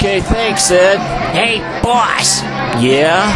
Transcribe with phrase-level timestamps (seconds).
[0.00, 0.96] Okay, thanks, Ed.
[1.34, 2.40] Hey, boss.
[2.82, 3.30] Yeah?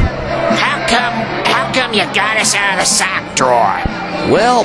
[0.56, 1.12] How come,
[1.44, 3.82] how come you got us out of the sock drawer?
[4.32, 4.64] Well,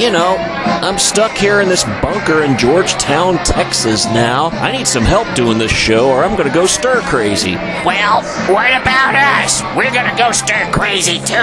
[0.00, 4.50] you know, I'm stuck here in this bunker in Georgetown, Texas now.
[4.50, 7.56] I need some help doing this show or I'm gonna go stir crazy.
[7.84, 9.60] Well, what about us?
[9.76, 11.34] We're gonna go stir crazy too.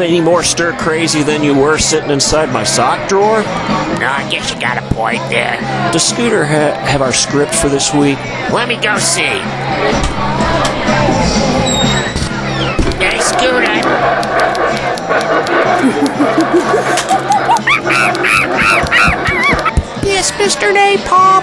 [0.00, 3.42] Any more stir crazy than you were sitting inside my sock drawer?
[4.02, 5.56] No, I guess you got a point there.
[5.92, 8.18] Does Scooter ha- have our script for this week?
[8.50, 9.38] Let me go see.
[12.98, 13.70] Hey, Scooter.
[20.42, 20.74] Yes, Mr.
[20.74, 21.42] Napalm.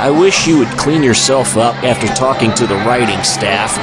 [0.00, 3.74] I wish you would clean yourself up after talking to the writing staff.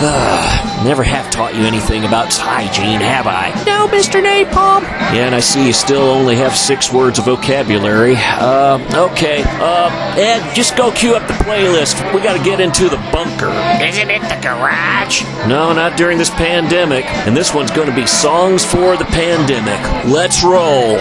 [0.00, 3.48] Ugh, never have taught you anything about hygiene, have I?
[3.64, 4.22] No, Mr.
[4.22, 4.82] Napalm.
[5.12, 8.14] Yeah, and I see you still only have six words of vocabulary.
[8.16, 8.78] Uh,
[9.10, 9.42] okay.
[9.44, 12.14] Uh, Ed, just go cue up the playlist.
[12.14, 13.50] We gotta get into the bunker.
[13.82, 15.24] Isn't it the garage?
[15.48, 17.04] No, not during this pandemic.
[17.26, 19.80] And this one's gonna be Songs for the Pandemic.
[20.04, 21.00] Let's roll.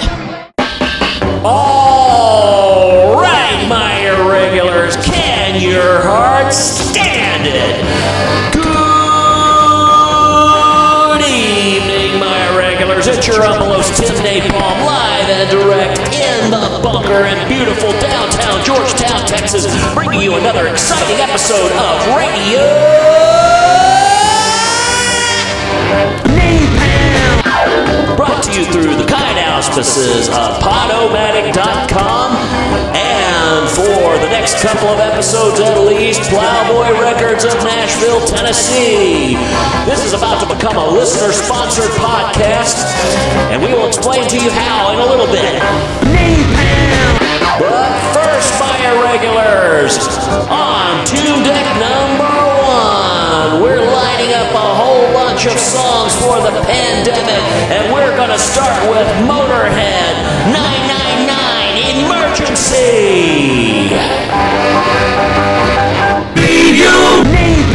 [1.47, 7.85] All right, my irregulars, can your hearts stand it?
[8.51, 8.63] Good
[11.21, 13.05] evening, my irregulars.
[13.05, 19.27] It's your Uncle Tim Napalm, live and direct in the bunker in beautiful downtown Georgetown,
[19.27, 23.05] Texas, bringing you another exciting episode of Radio.
[28.15, 32.35] Brought to you through the kind auspices of Podomatic.com
[32.91, 39.35] and for the next couple of episodes at least, Plowboy Records of Nashville, Tennessee.
[39.88, 42.83] This is about to become a listener sponsored podcast,
[43.51, 45.56] and we will explain to you how in a little bit.
[47.59, 49.95] But first, my irregulars,
[50.51, 52.34] on Tune Deck number
[53.61, 58.89] we're lining up a whole bunch of songs for the pandemic, and we're gonna start
[58.89, 60.16] with Motorhead
[60.51, 63.89] 999 Emergency.
[66.41, 66.95] Need you.
[67.35, 67.75] giving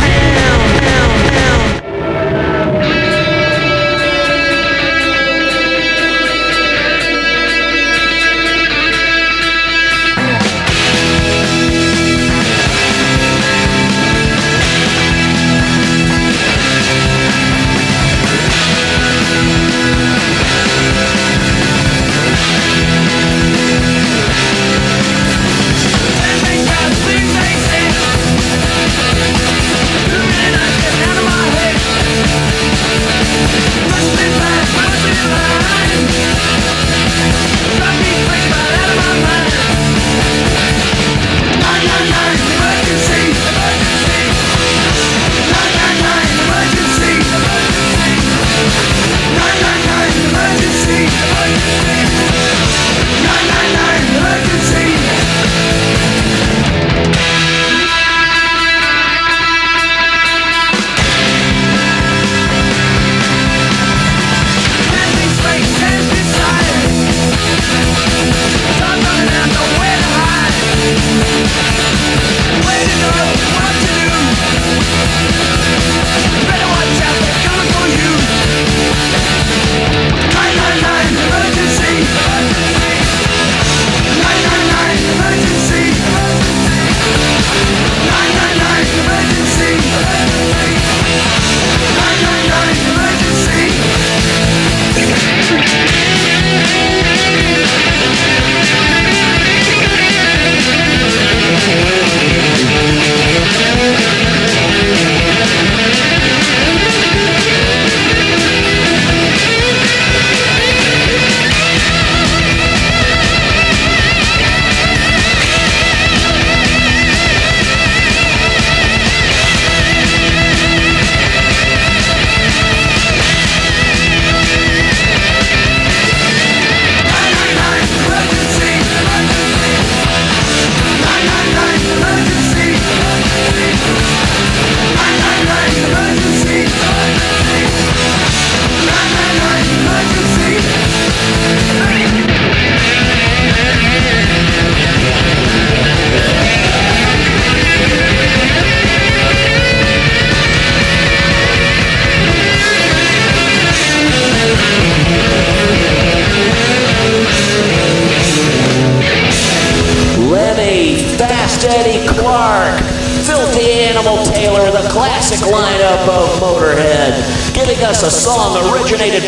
[51.20, 51.89] Never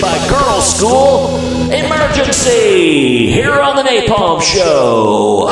[0.02, 1.38] by Girlschool,
[1.72, 5.46] Emergency, here on the Napalm Show.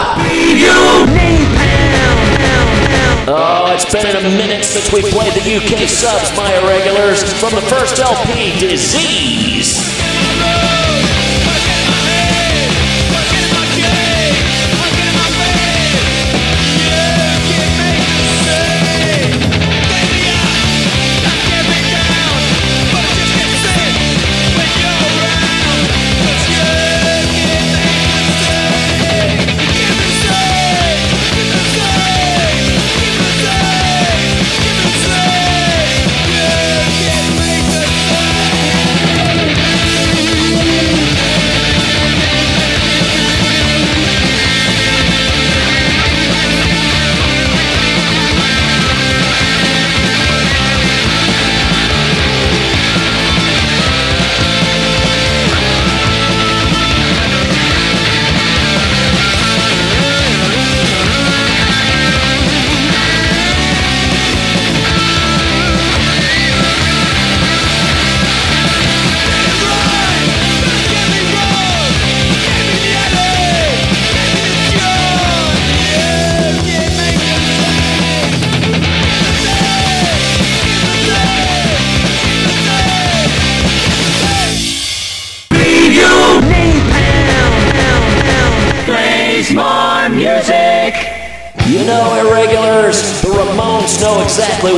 [3.33, 7.63] Oh, it's been a minute since we played the UK subs, my irregulars, from the
[7.63, 9.90] first LP, Disease.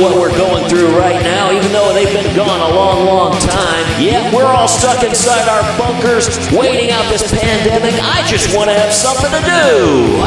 [0.03, 3.85] What we're going through right now, even though they've been gone a long, long time.
[4.03, 7.95] Yet we're all stuck inside our bunkers, waiting out this pandemic.
[8.03, 10.22] I just want to have something to do.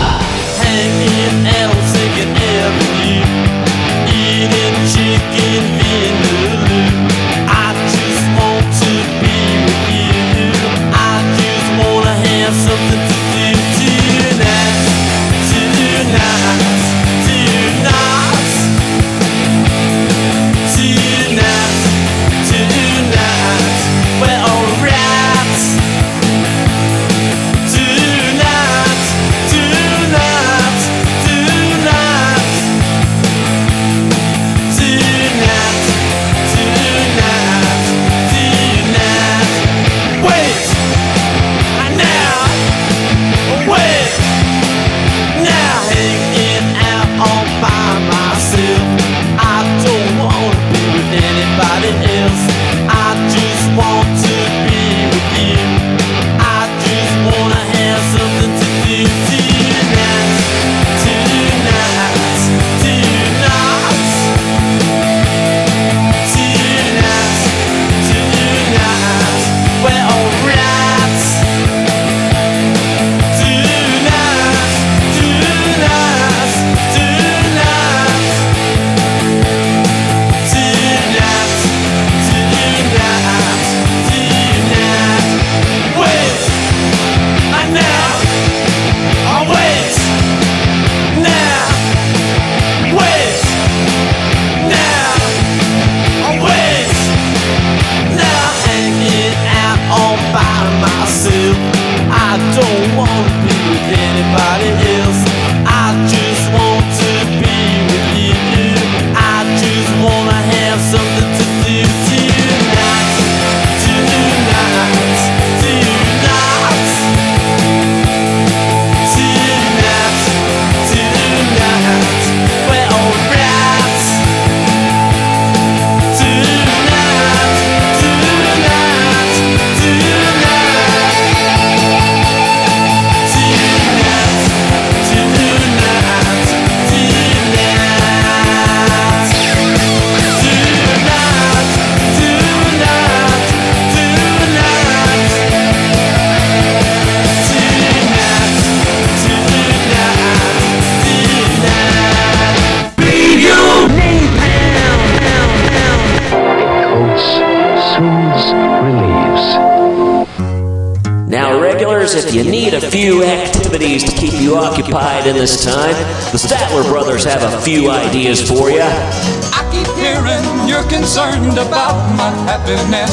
[167.67, 168.79] Few ideas for you.
[168.79, 173.11] I keep hearing you're concerned about my happiness.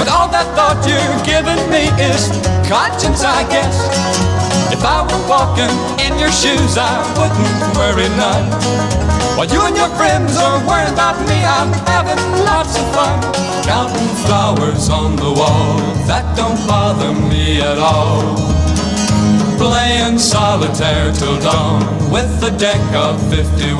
[0.00, 2.32] But all that thought you're giving me is
[2.64, 3.76] conscience, I guess.
[4.72, 5.68] If I were walking
[6.00, 8.48] in your shoes, I wouldn't worry none.
[9.36, 13.20] While you and your friends are worrying about me, I'm having lots of fun.
[13.68, 15.76] Counting flowers on the wall,
[16.08, 18.71] that don't bother me at all.
[19.62, 23.78] Playing solitaire till dawn with a deck of 51.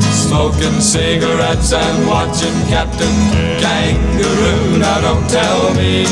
[0.00, 3.12] Smoking cigarettes and watching Captain
[3.60, 4.78] Kangaroo.
[4.78, 6.06] Now don't tell me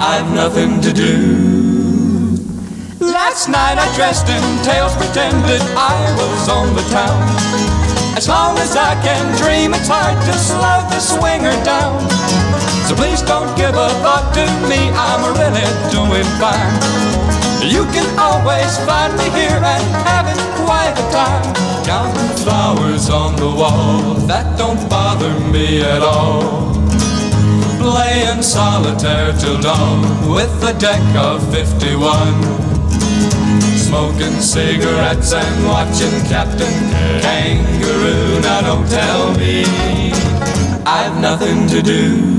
[0.00, 1.14] I've nothing to do.
[2.98, 7.22] Last night I dressed in tails, pretended I was on the town.
[8.18, 12.02] As long as I can dream, it's hard to slow the swinger down.
[12.88, 15.27] So please don't give a thought to me, I'm
[15.58, 16.74] really doing fine.
[17.68, 21.84] You can always find me here and having quite a time.
[21.84, 26.74] Counting flowers on the wall, that don't bother me at all.
[27.78, 32.08] Playing solitaire till dawn with a deck of 51.
[33.76, 36.78] Smoking cigarettes and watching Captain
[37.22, 38.40] Kangaroo.
[38.42, 39.64] Now don't tell me
[40.84, 42.37] I've nothing to do.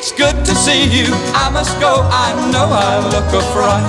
[0.00, 1.12] It's good to see you.
[1.36, 1.92] I must go.
[2.08, 3.84] I know I look a fright.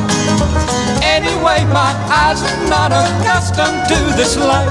[1.00, 4.68] Anyway, my eyes are not accustomed to this light,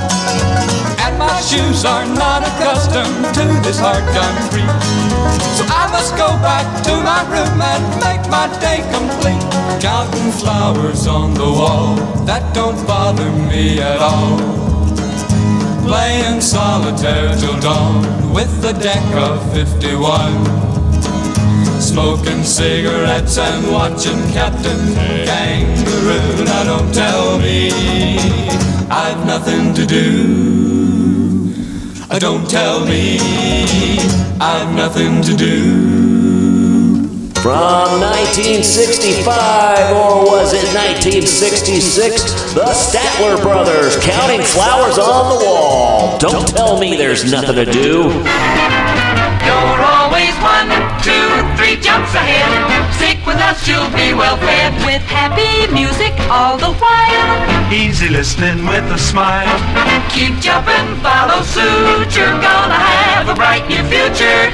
[1.01, 4.69] And my shoes are not accustomed to this hard concrete.
[5.57, 9.41] So I must go back to my room and make my day complete.
[9.81, 11.97] Counting flowers on the wall,
[12.29, 14.37] that don't bother me at all.
[15.89, 20.80] Playing solitaire till dawn with a deck of 51.
[21.81, 26.45] Smoking cigarettes and watching Captain Kangaroo.
[26.45, 27.71] Now don't tell me
[28.91, 31.51] I've nothing to do.
[32.11, 33.19] Uh, Don't tell me
[34.41, 35.63] I've nothing to do.
[37.41, 42.53] From 1965, or was it 1966?
[42.55, 46.19] The Statler Brothers, counting flowers on the wall.
[46.19, 48.11] Don't tell me there's nothing to do.
[51.71, 52.95] Three jumps ahead.
[52.95, 54.75] Stick with us, you'll be well fed.
[54.87, 57.73] With happy music all the while.
[57.73, 59.47] Easy listening with a smile.
[60.11, 62.11] Keep jumping, follow suit.
[62.17, 64.51] You're gonna have a bright new future.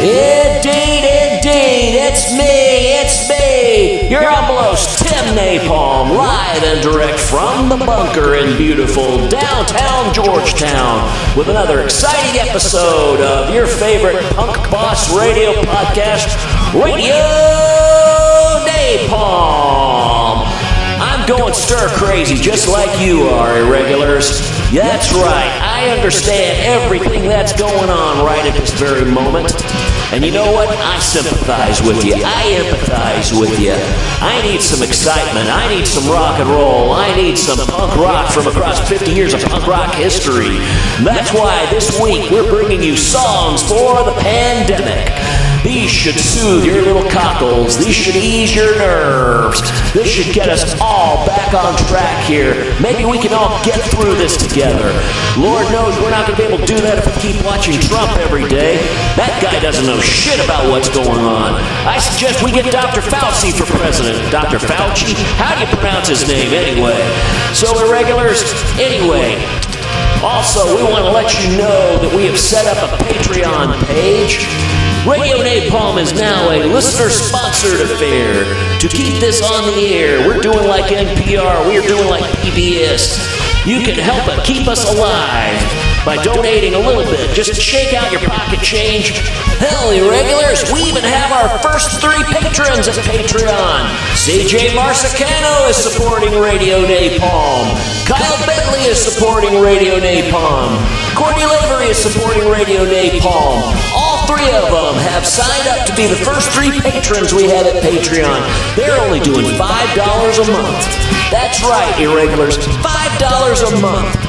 [0.00, 7.76] Indeed, indeed, it's me, it's me, your almost Tim Napalm, live and direct from the
[7.76, 11.04] bunker in beautiful downtown Georgetown
[11.36, 16.32] with another exciting episode of your favorite Punk Boss radio podcast,
[16.74, 17.14] Radio
[18.64, 20.44] Napalm.
[21.00, 24.40] I'm going stir crazy just like you are, irregulars.
[24.72, 25.60] That's right.
[25.62, 29.52] I understand everything that's going on right at this very moment.
[30.10, 30.68] And you know what?
[30.68, 32.14] I sympathize with you.
[32.16, 33.74] I empathize with you.
[34.24, 35.48] I need some excitement.
[35.50, 36.92] I need some rock and roll.
[36.92, 40.56] I need some punk rock from across 50 years of punk rock history.
[41.04, 45.12] That's why this week we're bringing you songs for the pandemic.
[45.62, 47.76] These should soothe your little cockles.
[47.76, 49.60] These should ease your nerves.
[49.92, 52.54] This should get us all back on track here.
[52.80, 54.92] Maybe we can all get through this together.
[55.38, 57.78] Lord knows we're not going to be able to do that if we keep watching
[57.88, 58.76] Trump every day.
[59.16, 61.56] That guy doesn't know shit about what's going on.
[61.88, 63.00] I suggest we get Dr.
[63.00, 64.18] Fauci for president.
[64.32, 64.58] Dr.
[64.58, 65.16] Fauci?
[65.40, 66.98] How do you pronounce his name anyway?
[67.54, 68.44] So, irregulars,
[68.76, 69.40] anyway,
[70.22, 74.46] also, we want to let you know that we have set up a Patreon page.
[75.06, 78.44] Radio Napalm is now a listener sponsored affair.
[78.80, 83.18] To keep this on the air, we're doing like NPR, we're doing like PBS.
[83.66, 85.60] You can help it keep us alive
[86.08, 87.34] by donating a little bit.
[87.34, 89.12] Just shake out your pocket change.
[89.60, 93.84] Hell, irregulars, we even have our first three patrons at Patreon.
[94.16, 97.76] CJ Marsicano is supporting Radio Napalm.
[98.08, 100.80] Kyle Bentley is supporting Radio Napalm.
[101.14, 103.60] Courtney Lavery is supporting Radio Napalm.
[103.92, 107.64] All three of them have signed up to be the first three patrons we have
[107.66, 108.44] at Patreon.
[108.76, 110.84] They're only doing $5 a month.
[111.32, 112.58] That's right, irregulars.
[112.58, 114.27] $5 a month.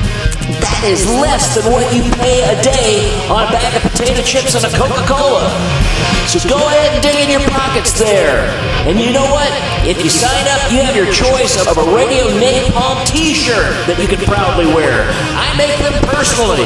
[0.80, 4.56] That is less than what you pay a day on a bag of potato chips
[4.56, 5.52] and a Coca Cola.
[6.32, 8.48] So go ahead and dig in your pockets there.
[8.88, 9.52] And you know what?
[9.84, 14.00] If you sign up, you have your choice of a Radio Napalm t shirt that
[14.00, 15.12] you can proudly wear.
[15.36, 16.64] I make them personally.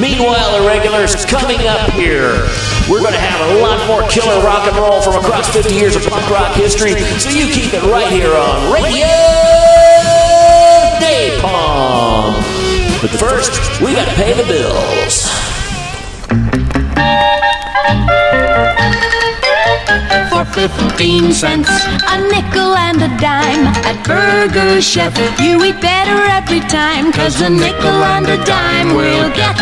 [0.00, 2.48] Meanwhile, irregulars, coming up here,
[2.88, 5.92] we're going to have a lot more killer rock and roll from across 50 years
[5.94, 9.12] of punk rock history, so you keep it right here on Radio
[11.04, 12.40] Napalm.
[13.04, 15.28] But first, we got to pay the bills.
[20.30, 21.68] For 15 cents,
[22.08, 25.12] a nickel and a dime at Burger Chef.
[25.38, 29.56] You eat better every time, cause a nickel and a dime will get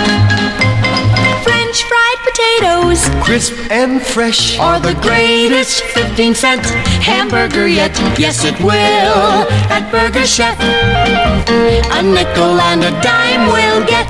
[1.43, 4.57] French fried potatoes, Crisp and fresh.
[4.61, 6.65] or the greatest 15 cent
[7.03, 7.99] hamburger yet.
[8.17, 10.57] Yes, it will at Burger Chef.
[10.61, 14.07] A nickel and a dime will get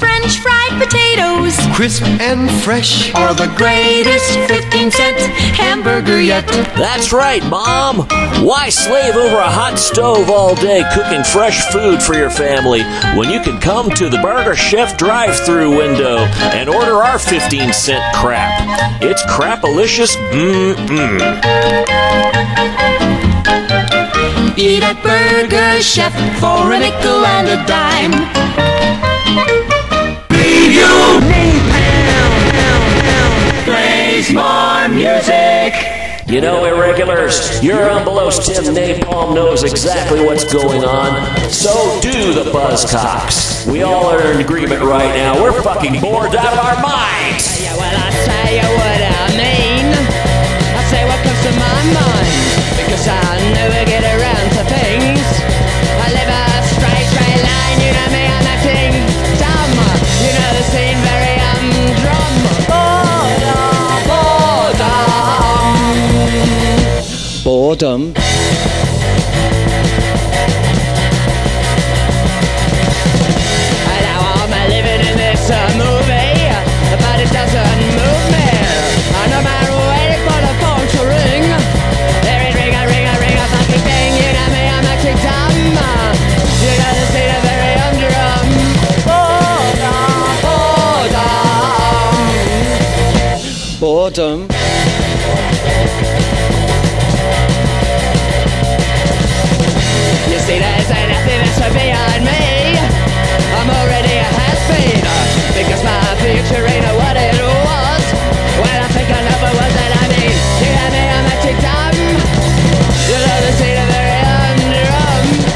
[0.00, 0.55] French fried
[1.16, 1.56] potatoes.
[1.74, 3.14] Crisp and fresh.
[3.14, 5.18] are the greatest 15 cent
[5.56, 6.46] hamburger yet.
[6.76, 8.06] That's right, Mom.
[8.44, 12.82] Why slave over a hot stove all day cooking fresh food for your family
[13.16, 16.18] when you can come to the Burger Chef drive through window
[16.54, 18.52] and order our 15 cent crap?
[19.02, 20.16] It's crapalicious.
[20.30, 21.20] Mm-mm.
[24.58, 29.75] Eat at Burger Chef for a nickel and a dime.
[36.36, 41.24] You know, irregulars, your Umbelos Tim Napalm knows exactly what's going on.
[41.48, 43.64] So do the Buzzcocks.
[43.70, 45.40] We all are in agreement right now.
[45.40, 47.62] We're fucking bored out of our minds.
[47.62, 49.94] Yeah, well, I tell you what I mean.
[50.76, 52.36] I say what comes to my mind.
[52.76, 55.05] Because I never get around to things.
[67.76, 68.16] And
[74.00, 76.40] now I'm living in this uh, movie,
[77.04, 78.48] but it doesn't move me.
[79.12, 81.44] And matter waiting for the phone to ring,
[82.24, 84.24] there it ring a ring a ring a fucking thing.
[84.24, 85.52] You know me, I'm acting dumb.
[86.64, 87.76] You know the scene of very.
[89.04, 90.00] Boredom,
[93.76, 94.48] boredom.
[94.48, 94.55] Boredom.
[100.86, 101.58] Nothing that's
[102.22, 102.78] me.
[103.58, 105.02] I'm already a has-been
[105.58, 108.04] because my future ain't what it was.
[108.86, 109.20] I think I
[109.98, 110.06] I
[110.62, 111.02] you me?
[111.10, 111.26] I'm
[111.58, 111.98] dumb.
[113.10, 114.30] You the of.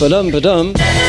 [0.00, 1.03] Ba-dum, ba-dum.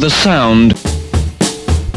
[0.00, 0.72] The sound.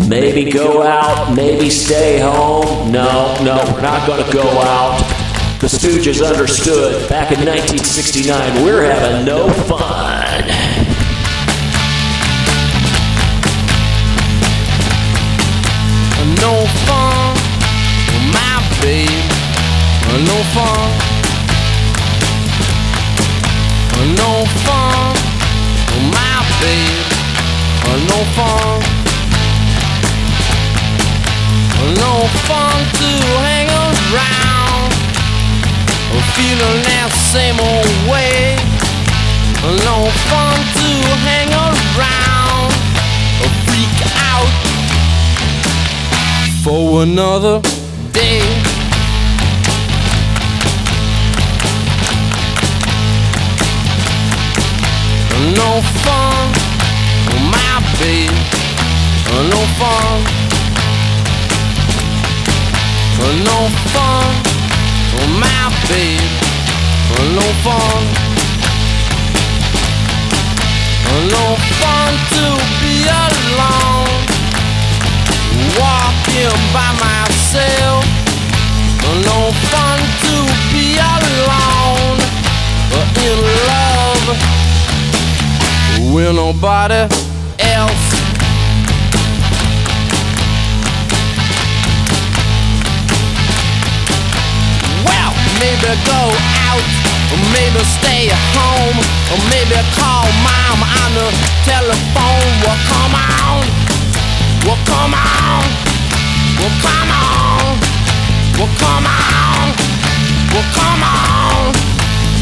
[0.10, 2.92] Maybe go out, maybe stay home.
[2.92, 5.00] No, no, we're not going to go out.
[5.62, 10.44] The Stooges understood back in 1969 we're having no fun.
[16.44, 17.38] No fun,
[18.36, 19.32] my babe.
[20.28, 20.89] No fun.
[24.18, 25.16] No fun,
[26.12, 26.92] my babe.
[28.36, 28.80] Fun.
[32.04, 32.14] No
[32.48, 33.12] fun to
[33.46, 34.92] hang around.
[36.36, 38.56] Feeling that same old way.
[39.86, 39.98] No
[40.30, 40.90] fun to
[41.28, 42.44] hang around
[43.74, 44.00] freak
[44.32, 44.52] out
[46.64, 47.62] for another
[48.12, 48.42] day.
[55.56, 56.62] No fun,
[58.04, 58.38] babe.
[59.52, 60.20] No fun.
[63.48, 63.60] No
[63.94, 64.32] fun,
[65.42, 66.34] my babe.
[67.38, 68.02] No fun.
[71.34, 71.46] No
[71.80, 72.46] fun to
[72.82, 74.12] be alone,
[75.80, 78.04] walking by myself.
[79.30, 79.39] No
[79.72, 80.36] fun to
[80.72, 80.86] be
[81.16, 82.20] alone,
[83.28, 83.38] in
[83.70, 84.26] love
[86.13, 87.33] with nobody
[87.74, 88.06] else.
[95.08, 96.22] Well, maybe go
[96.70, 96.86] out,
[97.34, 98.98] or maybe stay home,
[99.34, 101.30] or maybe call mom on the
[101.66, 102.50] telephone.
[102.62, 103.66] Well, come on,
[104.66, 105.66] well, come on,
[106.62, 107.74] well, come on,
[108.58, 109.74] well, come on,
[110.54, 111.74] well, come on,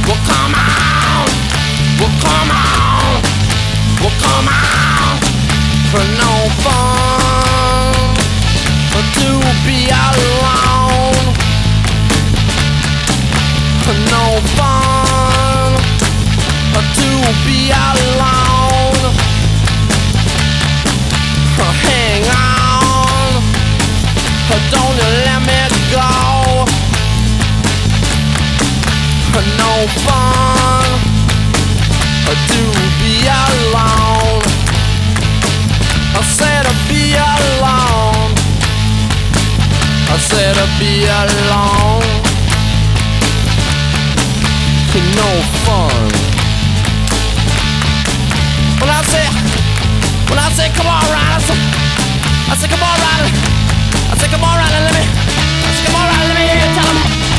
[0.08, 1.28] well, come on,
[2.00, 3.22] well, come on,
[4.02, 4.90] well, come on,
[5.91, 7.91] for no fun
[9.17, 9.30] to
[9.67, 11.25] be alone.
[13.84, 14.25] For no
[14.56, 15.75] fun
[16.95, 17.10] to
[17.45, 19.01] be alone.
[21.84, 23.43] Hang on,
[24.71, 26.12] don't you let me go.
[29.34, 29.73] For no
[30.06, 30.88] fun
[32.47, 32.81] to
[36.21, 38.29] I said to be alone.
[40.13, 42.21] I said to be alone.
[45.17, 45.29] No
[45.65, 46.07] fun.
[48.79, 49.25] When I say,
[50.29, 51.57] when I say, come on, Ryder, I say,
[52.51, 53.29] I say, come on, Ryder.
[54.12, 56.45] I say, come on, Ryder, let me, I say, come on, Ryder, let me
[56.77, 56.97] tell him,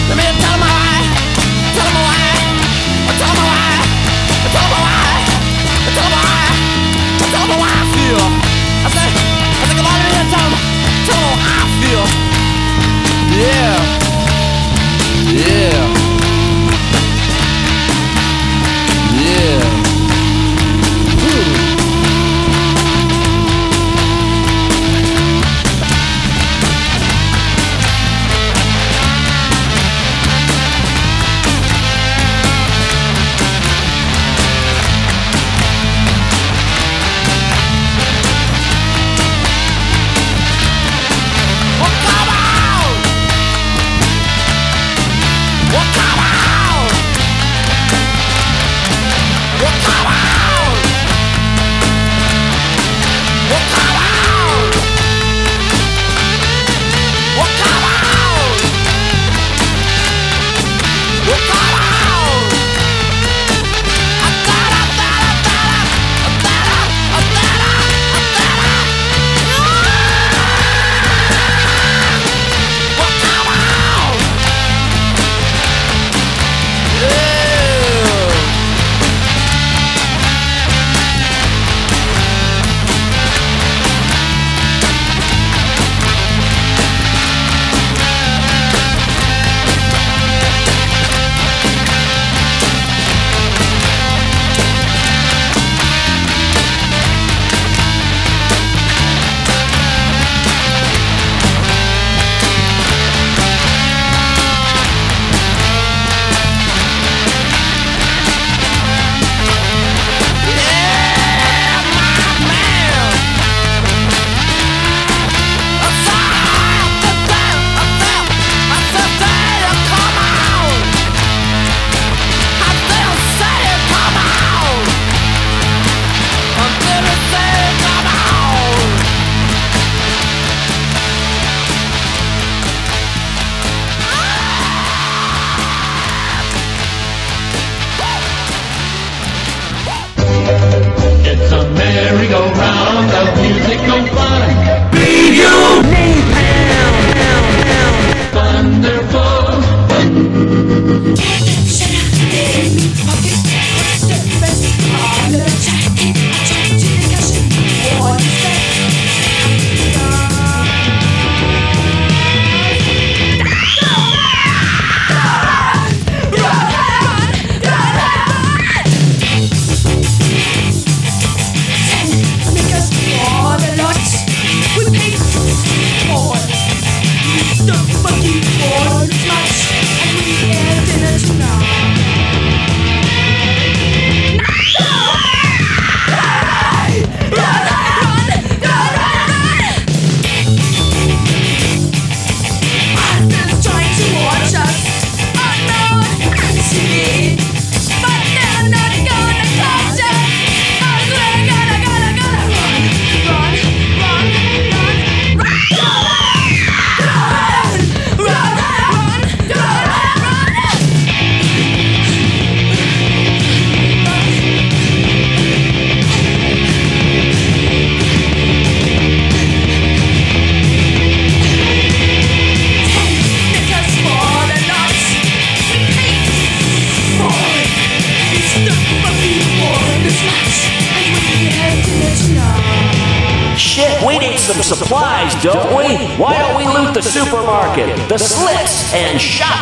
[0.09, 0.92] let me tell him why,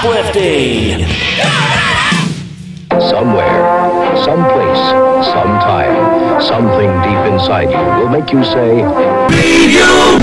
[0.02, 1.06] and shoplifting?
[3.00, 4.78] Somewhere, someplace,
[5.32, 8.86] sometime, something deep inside you will make you say,
[9.28, 10.20] Leave you!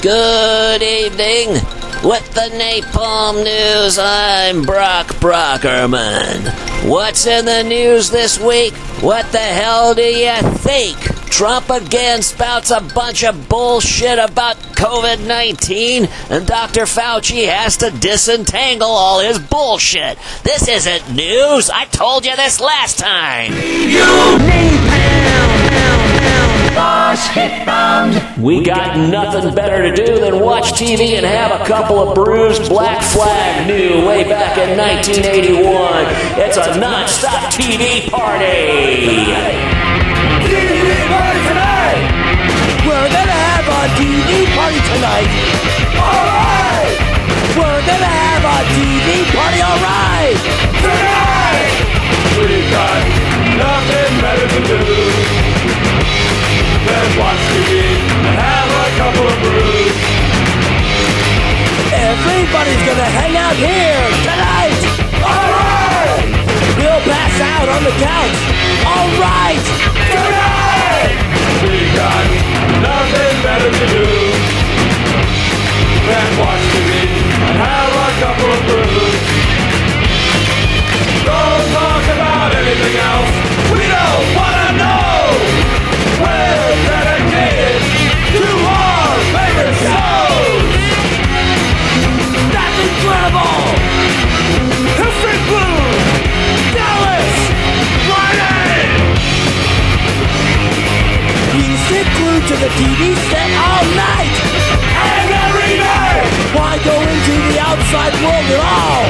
[0.00, 1.60] Good evening.
[2.04, 6.88] With the Napalm News, I'm Brock Brockerman.
[6.88, 8.72] What's in the news this week?
[9.02, 11.07] What the hell do you think?
[11.38, 16.80] Trump again spouts a bunch of bullshit about COVID 19, and Dr.
[16.80, 20.18] Fauci has to disentangle all his bullshit.
[20.42, 21.70] This isn't news.
[21.70, 23.52] I told you this last time.
[28.42, 32.68] We got nothing better to do than watch TV and have a couple of brews.
[32.68, 36.04] Black Flag knew way back in 1981.
[36.40, 39.77] It's a non-stop TV party.
[42.88, 45.30] We're gonna have a TV party tonight.
[45.96, 46.96] Alright!
[47.56, 50.36] We're gonna have a TV party, alright!
[50.84, 51.72] Tonight!
[52.36, 53.00] We've got
[53.56, 54.82] nothing better to do
[56.84, 57.72] than watch TV
[58.28, 59.96] and have a couple of brews.
[61.92, 64.80] Everybody's gonna hang out here tonight!
[65.24, 66.28] Alright!
[66.76, 68.36] We'll pass out on the couch.
[68.84, 69.64] Alright!
[70.12, 70.57] Tonight!
[71.60, 72.24] We got
[72.82, 74.04] nothing better to do
[76.06, 76.90] than watch TV
[77.48, 79.14] and have a couple of brews.
[81.26, 83.47] Don't talk about anything else.
[102.76, 104.36] TV set all night!
[104.92, 106.28] And every night.
[106.52, 109.04] Why go into the outside world at all?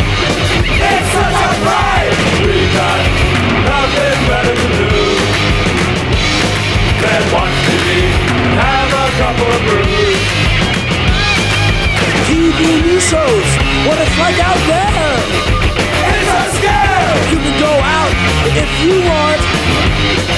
[0.79, 2.15] It's such a fright!
[2.47, 3.01] We got
[3.67, 4.95] nothing better to do
[7.03, 7.89] than watch TV
[8.47, 10.23] and have a couple of brews.
[12.31, 13.49] TV news shows,
[13.87, 15.15] what it's like out there!
[16.07, 17.11] It's a scare!
[17.33, 18.13] You can go out
[18.55, 20.38] if you want.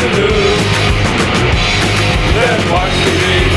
[0.00, 0.28] To do
[2.34, 3.49] than watch TV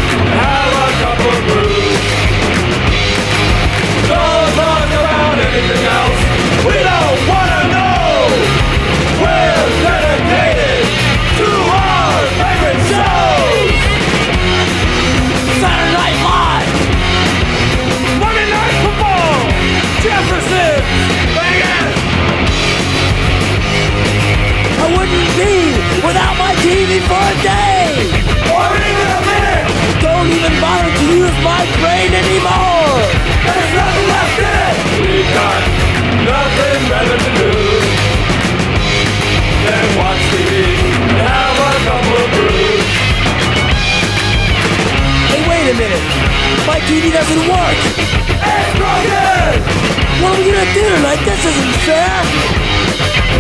[50.64, 51.20] Gonna do tonight?
[51.26, 52.24] This isn't fair!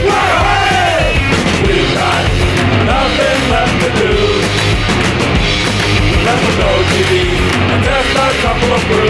[0.04, 1.24] Run away.
[1.64, 2.24] We got
[2.84, 4.12] nothing left to do.
[6.26, 7.12] Let me go TV
[7.72, 9.03] and just a couple of brews.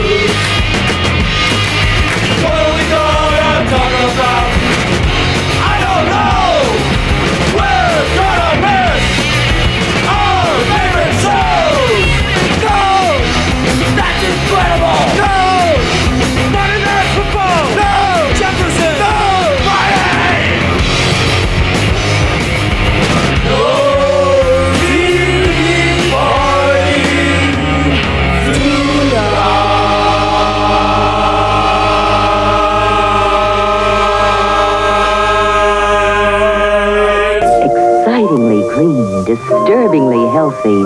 [39.93, 40.83] Disturbingly healthy.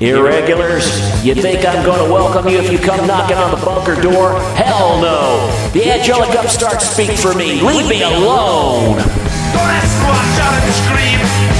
[0.00, 4.00] Irregulars, you think I'm going to welcome you if you come knocking on the bunker
[4.00, 4.38] door?
[4.54, 5.70] Hell no!
[5.72, 7.60] The angelic upstarts speak for me.
[7.60, 8.96] Leave me alone!
[8.96, 11.57] Don't ask me why I shout and scream.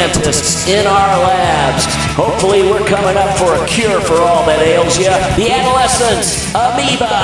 [0.00, 1.84] Scientists in our labs.
[2.16, 5.04] Hopefully, we're coming up for a cure for all that ails you.
[5.36, 7.20] The adolescence amoeba.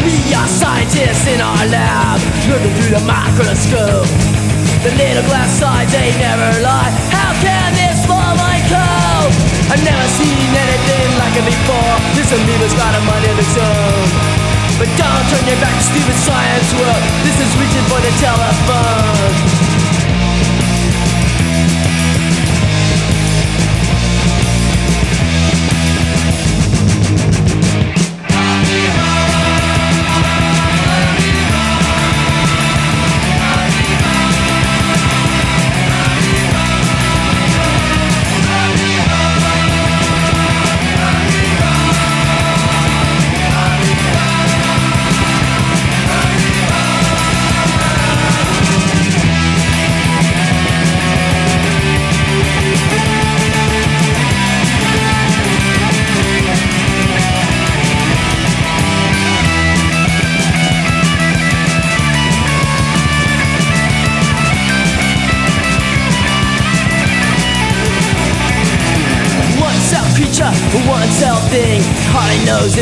[0.00, 2.16] We are scientists in our lab,
[2.48, 4.08] looking through the microscope.
[4.80, 6.90] The little glass sides, they never lie.
[7.12, 8.56] How can this fall my
[9.70, 11.94] I've never seen anything like it before.
[12.18, 14.06] This amoeba's got a mind of its own.
[14.78, 17.02] But don't turn your back to stupid science world.
[17.22, 19.71] This is reaching for the telephone.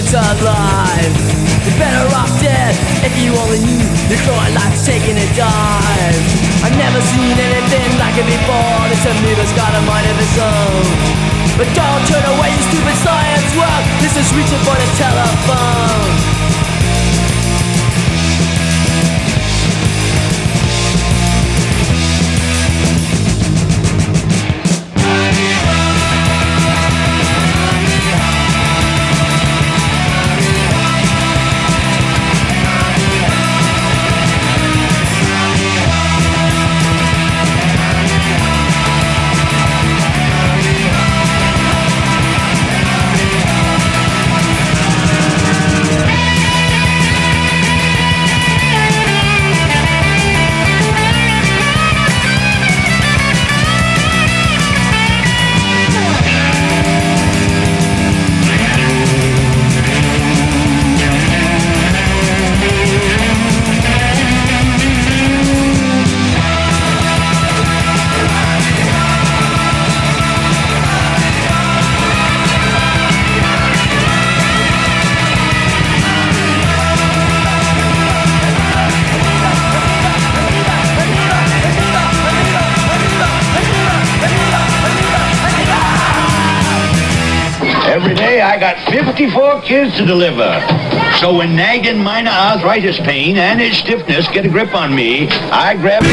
[0.01, 1.13] It's alive.
[1.69, 2.73] You're better off dead
[3.05, 6.25] if you only knew your growing life's taking a dive.
[6.65, 8.81] I've never seen anything like it before.
[8.89, 10.89] This amoeba's got a mind of its own.
[11.61, 13.85] But don't turn away, you stupid science world.
[14.01, 16.60] This is reaching for the telephone.
[88.51, 90.59] I got 54 kids to deliver.
[91.21, 95.77] So when nagging minor arthritis pain and its stiffness get a grip on me, I
[95.77, 96.11] grab you,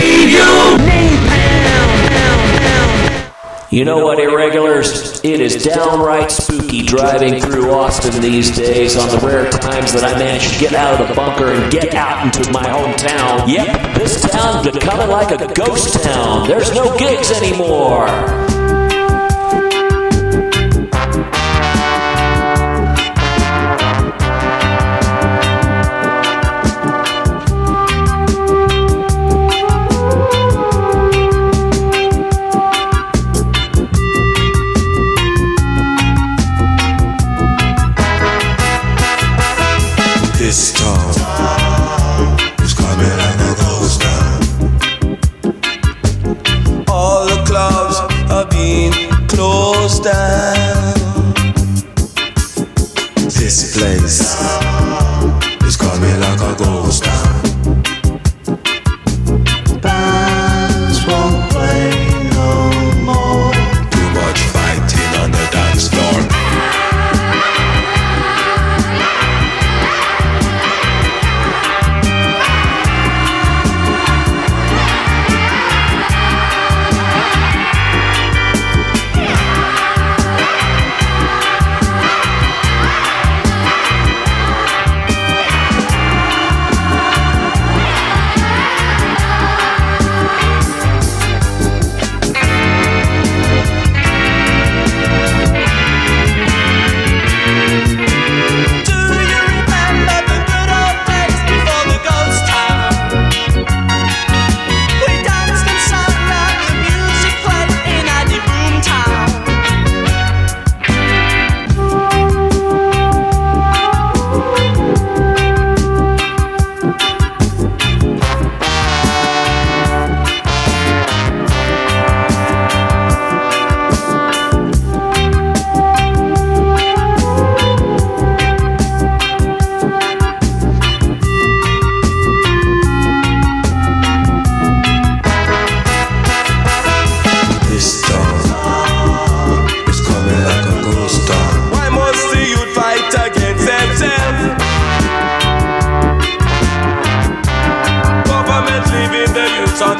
[3.76, 5.20] You know what, irregulars?
[5.26, 10.14] It is downright spooky driving through Austin these days on the rare times that I
[10.20, 13.48] manage to get out of the bunker and get out into my hometown.
[13.52, 16.48] Yep, this town's becoming like a ghost town.
[16.48, 18.06] There's no gigs anymore.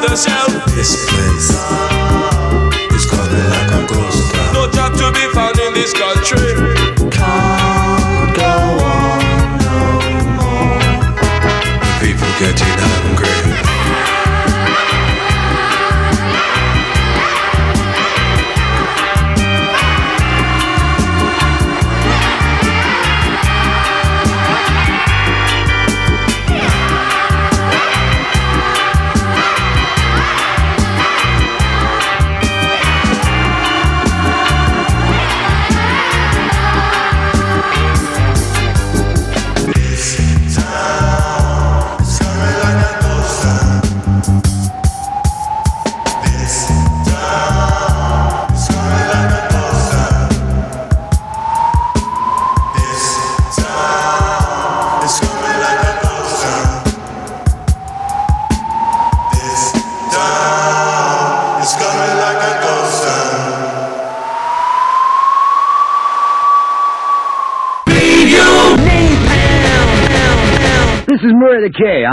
[0.00, 0.47] The shelf.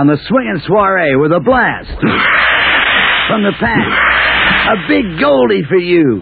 [0.05, 1.89] On the swinging soiree with a blast
[3.27, 3.89] from the past.
[4.69, 6.21] A big Goldie for you.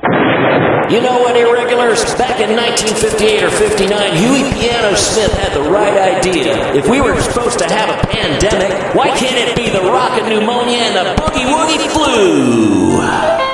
[0.87, 1.99] You know what, irregulars?
[2.15, 6.55] Back in 1958 or 59, Huey Piano Smith had the right idea.
[6.73, 10.79] If we were supposed to have a pandemic, why can't it be the rocket pneumonia
[10.79, 13.52] and the boogie woogie flu?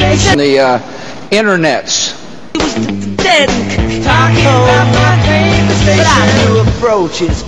[0.00, 0.38] Station.
[0.38, 0.78] The uh,
[1.30, 2.16] internets.
[3.16, 3.48] Dead
[4.02, 5.10] talking about my
[6.68, 7.42] approaches.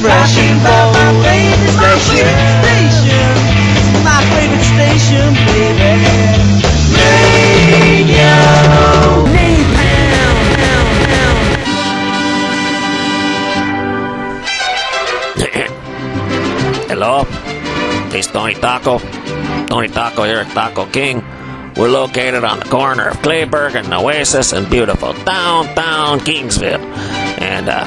[0.00, 0.94] Fresh and bold.
[0.94, 3.26] My favorite station.
[4.04, 5.92] My favorite station, baby.
[6.94, 8.34] Radio.
[16.88, 17.43] Hello?
[18.14, 19.00] This Tony Taco.
[19.66, 21.18] Tony Taco here at Taco King.
[21.76, 26.78] We're located on the corner of Clayburg and Oasis in beautiful downtown Kingsville.
[27.40, 27.84] And, uh,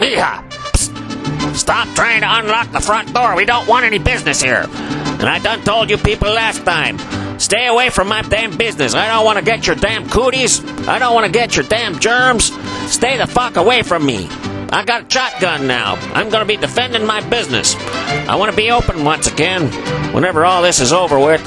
[0.00, 0.42] yeehaw!
[0.50, 1.54] Psst.
[1.54, 3.36] Stop trying to unlock the front door.
[3.36, 4.66] We don't want any business here.
[4.66, 6.98] And I done told you people last time.
[7.38, 8.96] Stay away from my damn business.
[8.96, 10.64] I don't want to get your damn cooties.
[10.88, 12.46] I don't want to get your damn germs.
[12.92, 14.28] Stay the fuck away from me.
[14.72, 15.94] I got a shotgun now.
[16.14, 17.74] I'm going to be defending my business.
[17.76, 19.66] I want to be open once again,
[20.14, 21.42] whenever all this is over with.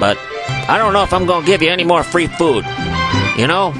[0.00, 0.18] But
[0.68, 2.64] I don't know if I'm going to give you any more free food.
[3.36, 3.72] You know?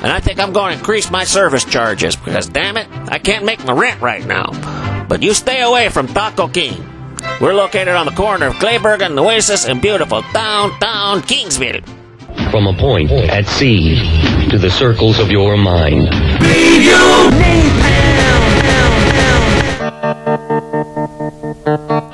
[0.00, 3.44] And I think I'm going to increase my service charges because, damn it, I can't
[3.44, 5.06] make my rent right now.
[5.06, 6.84] But you stay away from Taco King.
[7.40, 11.97] We're located on the corner of Clayburg and Oasis in beautiful downtown Kingsville
[12.50, 13.96] from a point at sea
[14.48, 16.08] to the circles of your mind.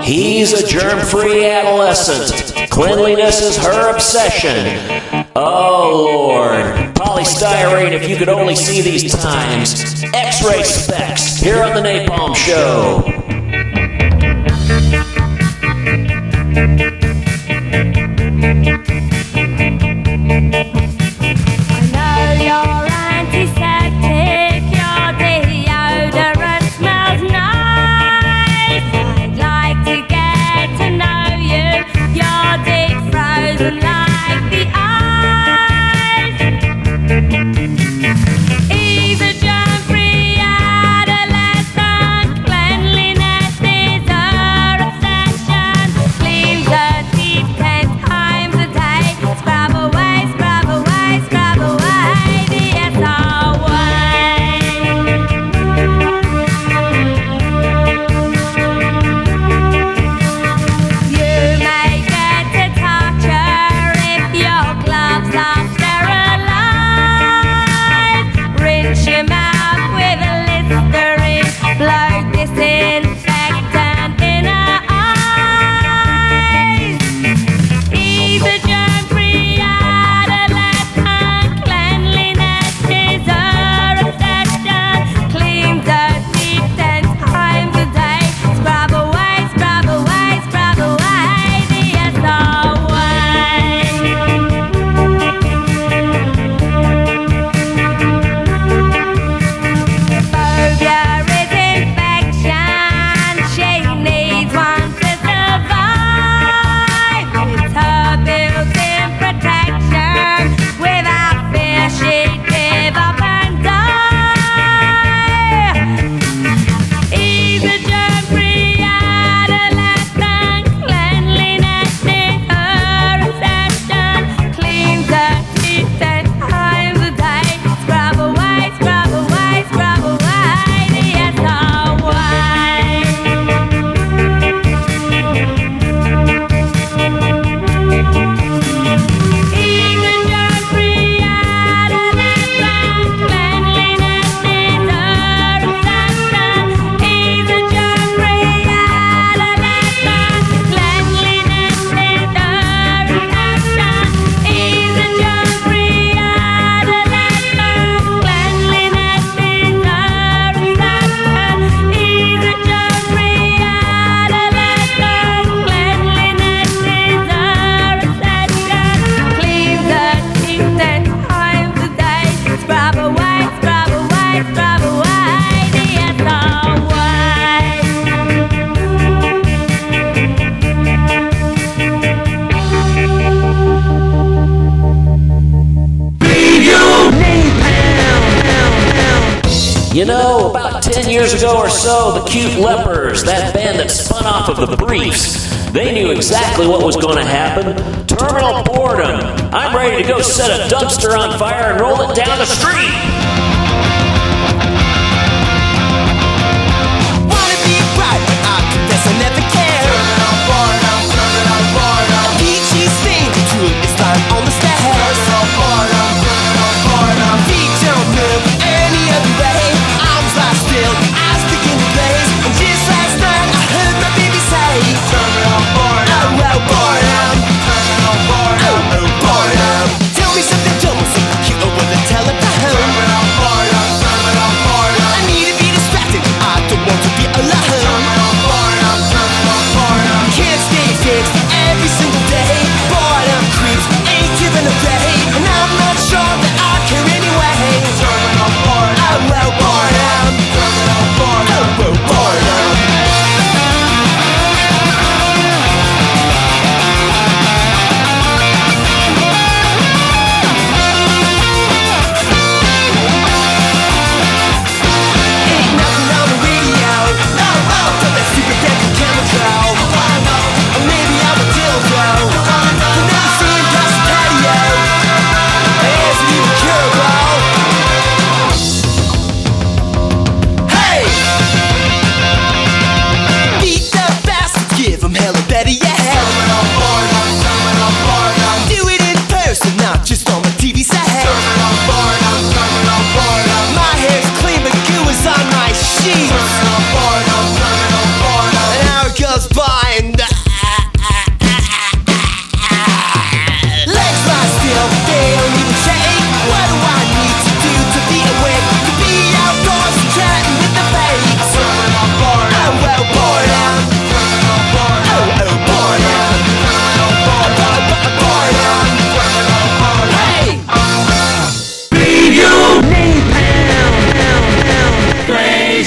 [0.01, 2.71] He's a germ free adolescent.
[2.71, 5.25] Cleanliness is her obsession.
[5.37, 6.95] Oh, Lord.
[6.95, 10.05] Poly Styrene, if you could only see these times.
[10.15, 13.24] X-Ray Spex here on the Napalm Show.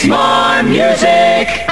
[0.08, 1.68] more music.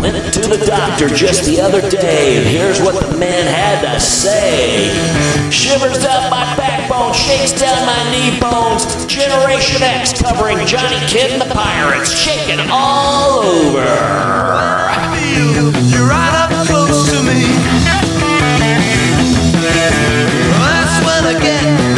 [0.00, 4.00] Went to the doctor just the other day, and here's what the man had to
[4.00, 4.90] say.
[5.50, 9.06] Shivers up my backbone, shakes down my knee bones.
[9.06, 13.82] Generation X covering Johnny Kidd and the Pirates, shaking all over.
[15.90, 17.42] You're right up close to me.
[20.62, 21.91] That's when I get.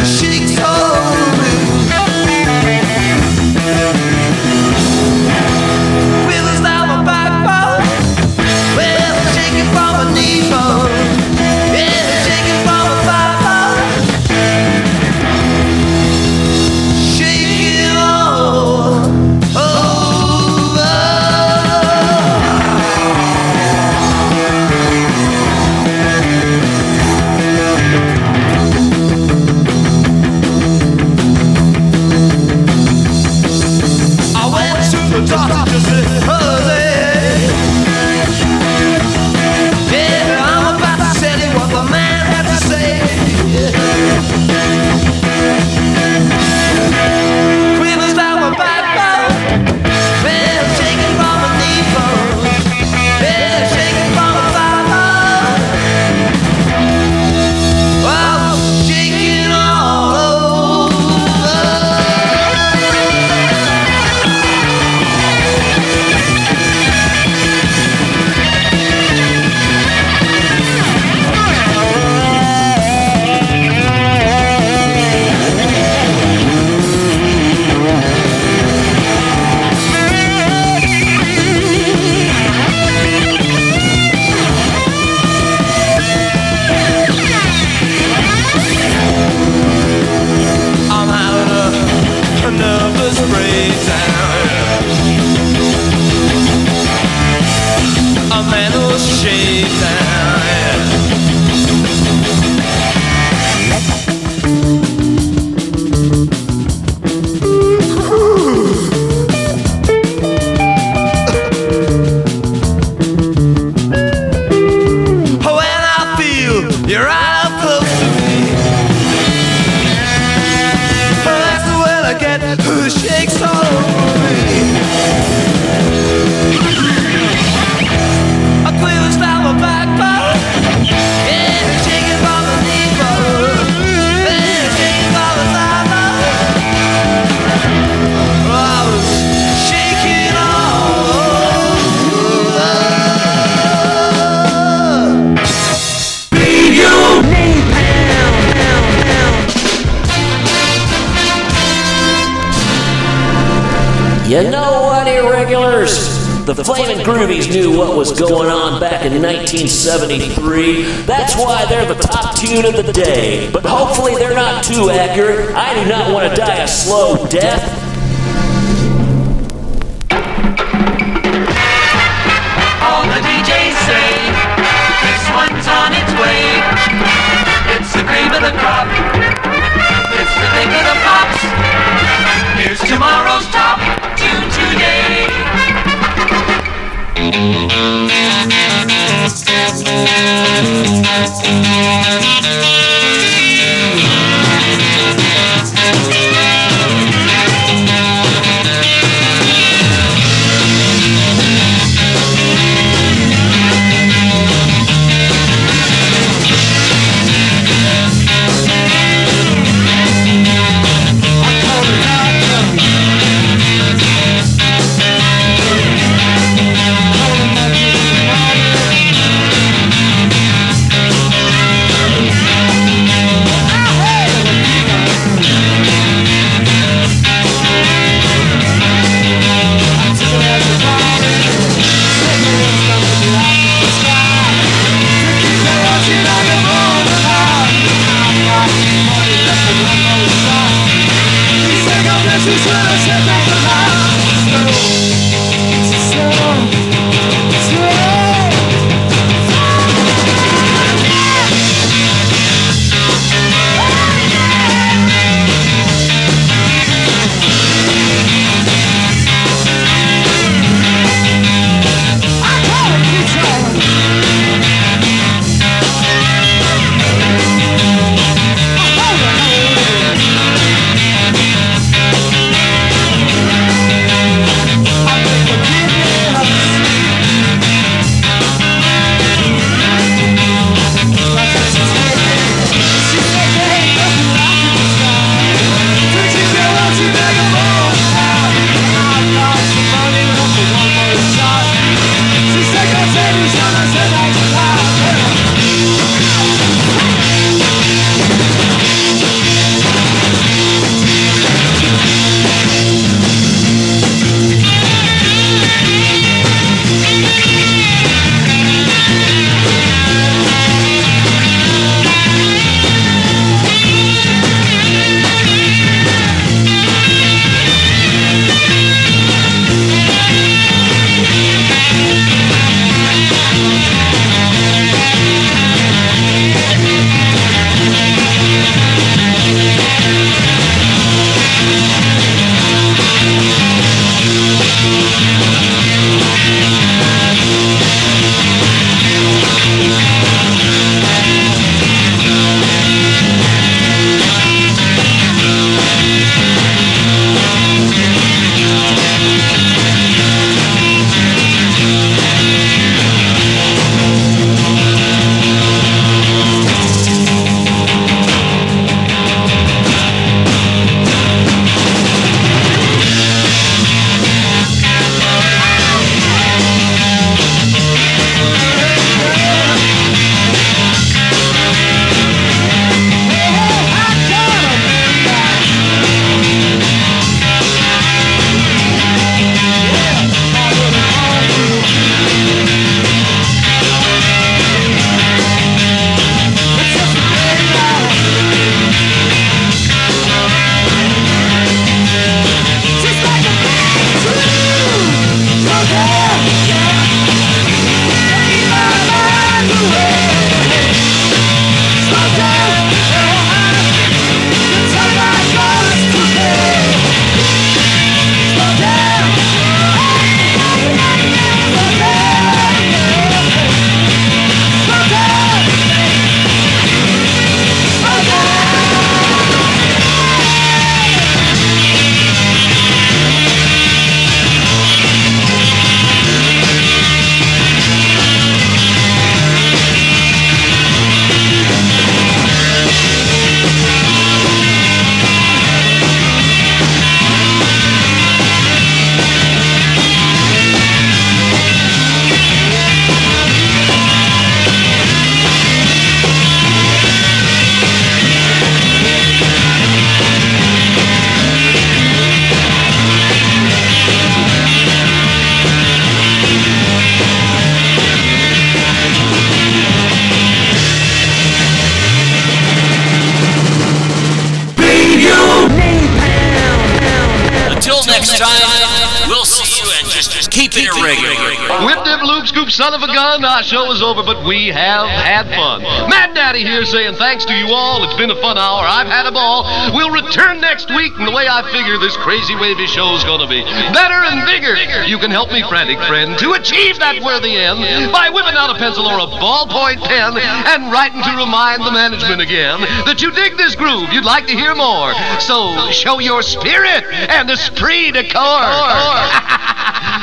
[473.55, 475.79] Our show is over, but we have had fun.
[476.11, 478.03] Mad Daddy here saying thanks to you all.
[478.03, 478.83] It's been a fun hour.
[478.83, 479.63] I've had a ball.
[479.95, 483.63] We'll return next week, and the way I figure this crazy wavy show's gonna be
[483.95, 484.75] better and bigger.
[485.07, 488.75] You can help me, frantic friend, to achieve that worthy end by whipping out a
[488.75, 493.55] pencil or a ballpoint pen and writing to remind the management again that you dig
[493.55, 494.11] this groove.
[494.11, 495.15] You'd like to hear more.
[495.39, 499.71] So show your spirit and esprit de corps.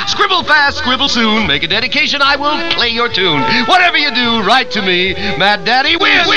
[0.07, 1.47] Scribble fast, scribble soon.
[1.47, 3.41] Make a dedication, I will play your tune.
[3.67, 5.13] Whatever you do, write to me.
[5.37, 6.27] Mad Daddy WINS.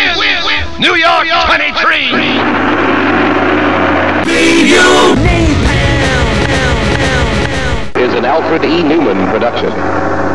[0.80, 1.96] New York 23.
[8.02, 8.82] Is an Alfred E.
[8.82, 10.25] Neuman production.